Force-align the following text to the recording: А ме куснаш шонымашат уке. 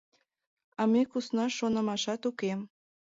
А 0.79 0.81
ме 0.91 1.01
куснаш 1.11 1.51
шонымашат 1.59 2.21
уке. 2.29 2.51